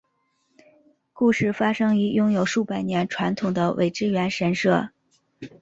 [1.13, 4.89] 故事发生于拥有数百年传统的苇之原神社。